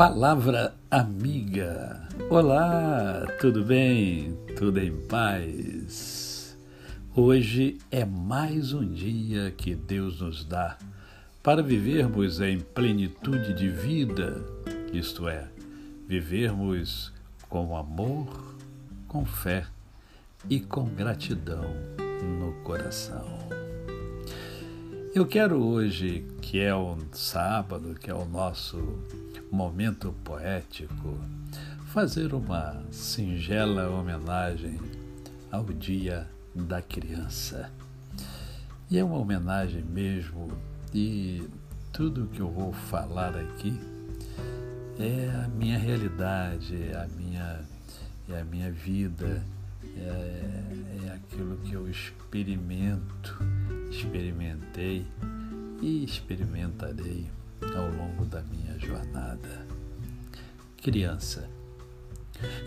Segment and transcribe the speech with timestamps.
[0.00, 2.08] Palavra amiga.
[2.30, 4.34] Olá, tudo bem?
[4.56, 6.56] Tudo em paz?
[7.14, 10.78] Hoje é mais um dia que Deus nos dá
[11.42, 14.42] para vivermos em plenitude de vida,
[14.90, 15.46] isto é,
[16.08, 17.12] vivermos
[17.50, 18.54] com amor,
[19.06, 19.66] com fé
[20.48, 21.74] e com gratidão
[22.38, 23.38] no coração.
[25.14, 28.98] Eu quero hoje, que é um sábado, que é o nosso
[29.50, 31.18] momento poético,
[31.86, 34.78] fazer uma singela homenagem
[35.50, 37.70] ao Dia da Criança.
[38.90, 40.48] E é uma homenagem mesmo,
[40.94, 41.48] e
[41.92, 43.78] tudo que eu vou falar aqui
[44.98, 47.60] é a minha realidade, é a minha,
[48.28, 49.42] é a minha vida,
[49.96, 53.36] é, é aquilo que eu experimento,
[53.90, 55.06] experimentei
[55.80, 57.28] e experimentarei
[57.74, 59.66] ao longo da minha jornada.
[60.82, 61.48] Criança.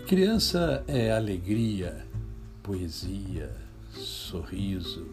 [0.06, 2.06] Criança é alegria,
[2.62, 3.50] poesia,
[3.90, 5.06] sorriso,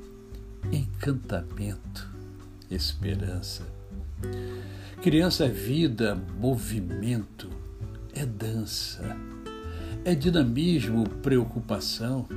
[0.71, 2.09] encantamento,
[2.69, 3.65] esperança.
[5.01, 7.49] Criança é vida, movimento,
[8.13, 9.17] é dança,
[10.05, 12.27] é dinamismo, preocupação.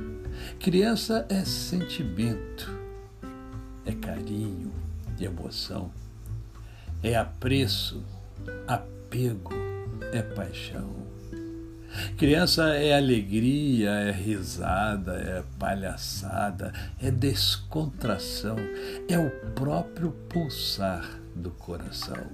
[0.59, 2.71] Criança é sentimento,
[3.85, 4.73] é carinho,
[5.19, 5.91] emoção
[7.05, 8.03] é apreço,
[8.67, 9.53] apego,
[10.11, 11.05] é paixão.
[12.17, 18.57] Criança é alegria, é risada, é palhaçada, é descontração,
[19.07, 22.25] é o próprio pulsar do coração.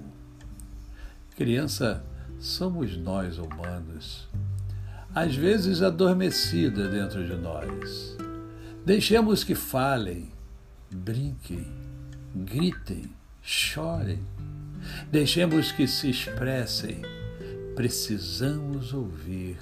[1.36, 2.02] Criança
[2.40, 4.26] somos nós humanos,
[5.14, 8.16] às vezes adormecida dentro de nós.
[8.86, 10.32] Deixemos que falem,
[10.90, 11.66] brinquem,
[12.34, 13.10] gritem,
[13.42, 14.20] chorem,
[15.12, 17.02] Deixemos que se expressem.
[17.76, 19.58] Precisamos ouvir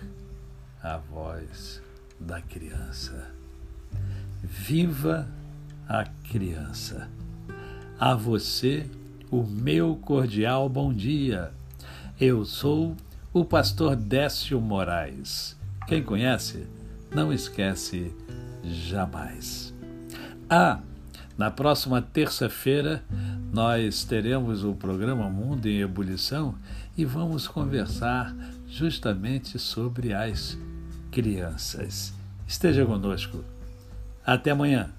[0.80, 1.82] a voz
[2.20, 3.32] da criança.
[4.44, 5.28] Viva
[5.88, 7.08] a criança.
[7.98, 8.88] A você,
[9.28, 11.50] o meu cordial bom dia.
[12.20, 12.96] Eu sou
[13.32, 15.56] o pastor Décio Moraes.
[15.88, 16.64] Quem conhece,
[17.12, 18.14] não esquece
[18.62, 19.74] jamais.
[20.48, 20.78] Ah,
[21.36, 23.02] na próxima terça-feira
[23.52, 26.54] nós teremos o programa Mundo em Ebulição
[26.96, 28.34] e vamos conversar
[28.68, 30.56] justamente sobre as
[31.10, 32.12] crianças.
[32.46, 33.44] Esteja conosco.
[34.24, 34.90] Até amanhã.